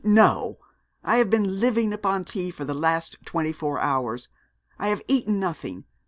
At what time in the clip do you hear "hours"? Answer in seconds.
3.79-4.29